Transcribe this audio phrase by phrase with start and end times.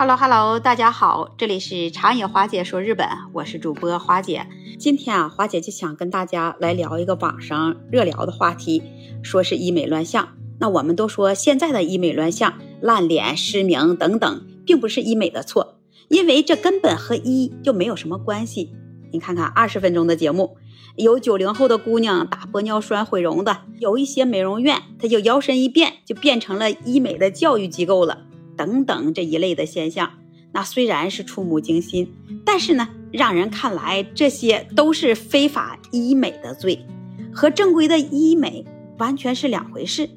[0.00, 4.46] Hello Hello，大家好，这里是长野华姐说日本，我是主播华姐。
[4.78, 8.80] 今天啊，华姐就想跟大家来聊一个网上热聊的话题，
[9.24, 10.36] 说是医美乱象。
[10.60, 18.70] 那我们都说现在的医美乱象，烂脸、失明等等，并不是医美的错，因为这根本和医就没有什么关系。
[19.10, 20.58] 你看看二十分钟的节目，
[20.94, 28.26] 有九零后的姑娘打玻尿酸毁容的，有一些美容院，它就摇身一变，就变成了医美的教育机构了。
[28.58, 30.10] 等等这一类的现象，
[30.52, 32.12] 那虽然是触目惊心，
[32.44, 36.84] 但是呢，让人看来这些都是非法医美的罪，
[37.32, 38.66] 和正规的医美
[38.98, 40.10] 完全是两回事。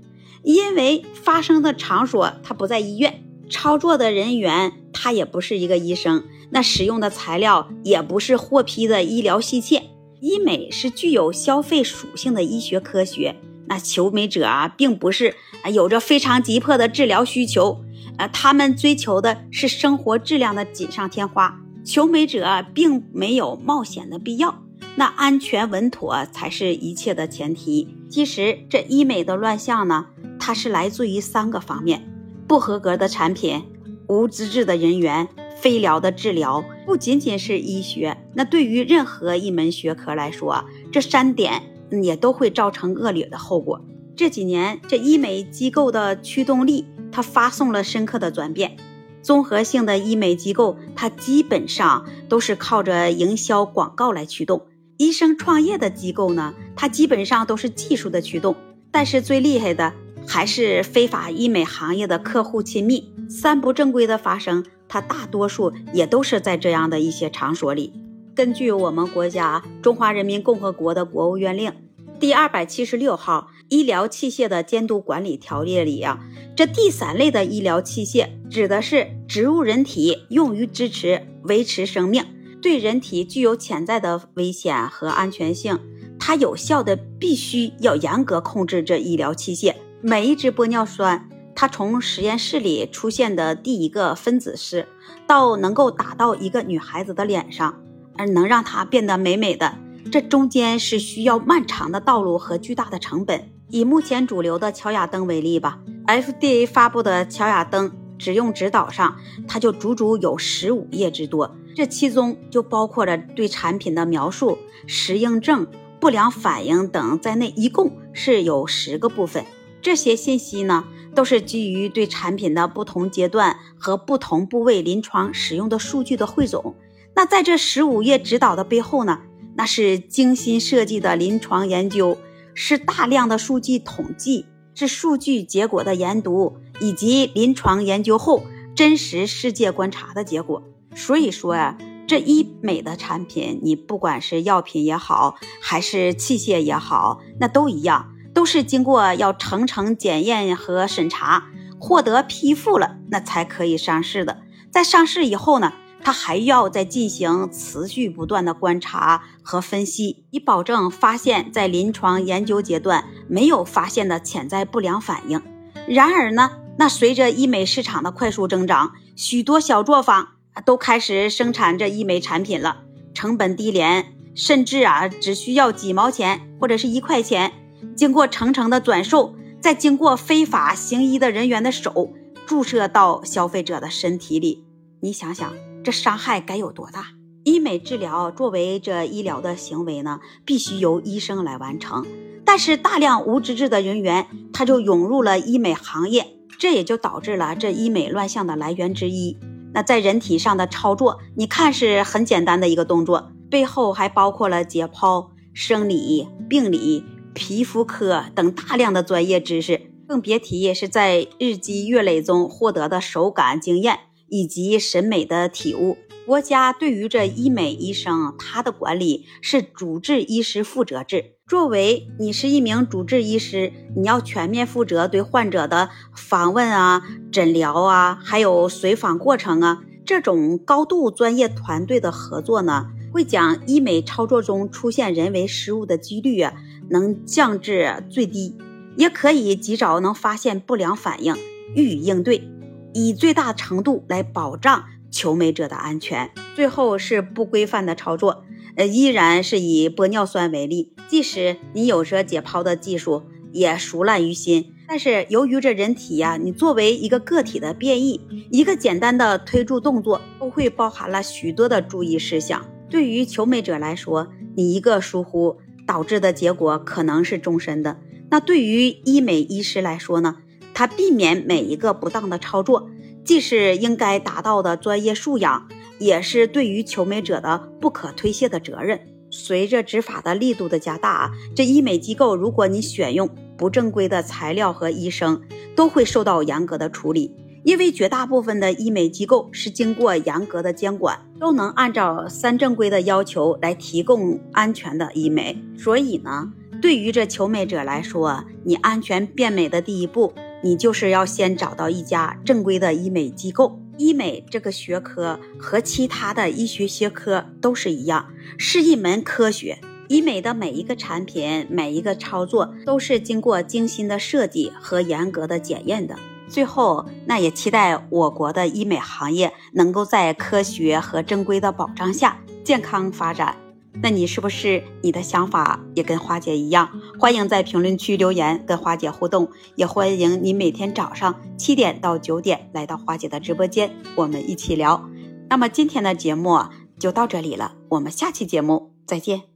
[0.43, 9.83] 因为发生的场所它不在医院，操作的人员他也不是一个医生，那使用的材料也不是获批的医疗器械。
[10.19, 13.35] 医美是具有消费属性的医学科学，
[13.67, 17.83] 那求美者啊，并不是啊有着非常急迫的治疗需求。
[18.21, 24.61] 呃，他们追求的是生活质量的锦上添花，求美者并没有冒险的必要，
[24.95, 27.97] 那安全稳妥才是一切的前提。
[28.11, 30.05] 其实这医美的乱象呢，
[30.39, 32.07] 它是来自于三个方面：
[32.47, 33.63] 不合格的产品、
[34.07, 35.27] 无资质的人员、
[35.59, 36.63] 非疗的治疗。
[36.85, 41.63] 不仅仅是医学，那对于任何一门学科来说，这三点
[42.03, 43.83] 也都会造成恶劣的后果。
[44.15, 46.85] 这几年，这医美机构的驱动力。
[47.11, 48.77] 它发送了深刻的转变，
[49.21, 54.61] 综合性的医美机构，它基本上都是靠着营销广告来驱动；
[54.97, 58.55] 医生创业的机构呢，它基本上都是技术的驱动。
[58.91, 59.93] 但是最厉害的
[60.27, 67.93] 还是非法医美行业的客户亲密，三不正规的发生，它大多数也都是在这样的一些场所里。
[68.33, 71.71] 根据我们国家《中华人民共和国的国务院令》
[72.19, 73.49] 第二百七十六号。
[73.71, 76.19] 医疗器械的监督管理条例里啊，
[76.57, 82.25] 这第三类的医疗器械指的是植入人体用于支持维持生命，
[82.61, 85.79] 对人体具有潜在的危险和安全性，
[86.19, 89.73] 它有效的必须要严格控制这医疗器械。
[90.01, 94.85] 每一支玻尿酸，它从实验室里出现的第一个分子式，
[95.25, 97.81] 到能够打到一个女孩子的脸上，
[98.17, 99.77] 而能让她变得美美的，
[100.09, 103.49] 这中间是需要漫长的道路和巨大的成本。
[103.69, 109.15] 以目前主流的乔雅登为例吧，FDA 发布的乔雅登使用指导上，
[109.47, 114.57] 它就足足有十五页之多，这其中就包括了对产品的描述、
[114.87, 115.67] 适应症、
[115.99, 119.45] 不良反应等在内，一共是有十个部分。
[119.81, 120.85] 这些信息呢，
[121.15, 126.75] 都是基于对产品的不同阶段和不同部位临床使用的数据的汇总。
[127.15, 129.21] 那在这十五页指导的背后呢，
[129.61, 132.17] 那是精心设计的临床研究。
[132.55, 138.41] 是大量的数据统计，是数据结果的研读，以及临床研究后
[138.75, 140.63] 真实世界观察的结果。
[140.95, 141.77] 所以说呀，
[142.07, 151.43] 这医美的产品，你不管是药品也好，还是器械也好，那都一样，都是经过要层层检验和审查，
[151.79, 154.41] 获得批复了，那才可以上市的。
[154.71, 155.73] 在上市以后呢？
[156.03, 165.41] 它还要再进行持续不断的观察和分析，以保证发现，在临床研究阶段没有发现的潜在不良反应。
[165.87, 170.29] 然而呢，那随着医美市场的快速增长，许多小作坊
[170.65, 172.83] 都开始生产这医美产品了，
[173.13, 177.51] 成本低廉，甚至啊只需要几毛钱或者是一块钱，
[177.95, 182.13] 经过层层的转售，再经过非法行医的人员的手
[182.45, 184.63] 注射到消费者的身体里，
[184.99, 185.70] 你想想。
[185.83, 187.07] 这伤害该有多大？
[187.43, 192.05] 医美治疗作为这医疗的行为呢，必须由医生来完成。
[192.45, 196.27] 但是大量无资质的人员，他就涌入了医美行业，
[196.59, 199.37] 这也就导致了这医美乱象的来源之一。
[199.73, 207.03] 那在人体上的操作，你看是很简单的一个动作，背后还包括了解剖、生理、病理、
[207.33, 213.99] 皮肤科等大量的专业知识，更别提是在日积月累中获得的手感经验。
[214.31, 221.33] 以及审美的体悟，国家对于这医美医生，他的管理是主治医师负责制。
[221.45, 229.81] 作为你是一名主治医师，你要全面负责对患者的访问啊、诊疗啊，还有随访过程啊。
[230.05, 236.53] 这种高度专业团队的合作呢，会将医美操作中出现人为失误的几率啊，
[236.89, 238.55] 能降至最低，
[238.95, 241.35] 也可以及早能发现不良反应，
[241.75, 242.50] 予以应对。
[242.93, 246.31] 以最大程度来保障求美者的安全。
[246.55, 248.43] 最后是不规范的操作，
[248.75, 250.93] 呃，依然是以玻尿酸为例。
[251.07, 262.65] 即使你有着解剖的技术，也熟烂于心，但是由于这人体呀，你作为一个个体的变异，一个简单的推注动作都会包含了许多的注意事项。
[262.89, 267.99] 对于求美者来说，你一个疏忽导致的结果可能是终身的。
[268.29, 270.37] 那对于医美医师来说呢，
[270.73, 272.89] 他避免每一个不当的操作，
[273.23, 275.67] 既是应该达到的专业素养，
[275.99, 278.99] 也是对于求美者的不可推卸的责任。
[279.29, 285.41] 随着执法的力度的加大啊，这医美机构如果你选用不正规的材料和医生，
[285.75, 287.33] 都会受到严格的处理。
[287.63, 295.63] 因为绝大部分的医美机构是经过严格的监管，都能按照三正规的要求来提供安全的医美。
[295.77, 296.51] 所以呢，
[296.81, 303.79] 对于这求美者来说，你安全变美的第一步，你就是要先找到一家正规的医美机构。
[303.97, 308.27] 医美这个学科和其他的医学学科都是一样，
[308.57, 309.79] 是一门科学。
[310.07, 316.15] 医美的每一个产品、每一个操作都是经过精心的设计和严格的检验的。
[316.49, 323.55] 最后，那也期待我国的医美行业能够在科学和正规的保障下健康发展。
[324.01, 326.89] 那你是不是你的想法也跟花姐一样？
[327.19, 335.09] 欢迎在评论区留言跟花姐互动，也欢迎你每天早上七点到九点来到花姐的直播间，我们一起聊。
[335.49, 336.57] 那么今天的节目
[336.97, 339.50] 就到这里了，我们下期节目再见。